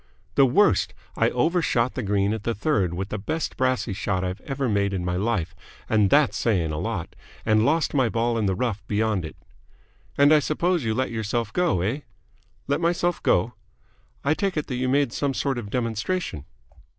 [0.33, 0.95] "The worst.
[1.15, 4.67] I over shot the green at the third with the best brassey shot I've ever
[4.67, 5.53] made in my life
[5.87, 9.35] and that's saying a lot and lost my ball in the rough beyond it."
[10.17, 11.99] "And I suppose you let yourself go, eh?"
[12.65, 13.53] "Let myself go?"
[14.23, 16.45] "I take it that you made some sort of demonstration?"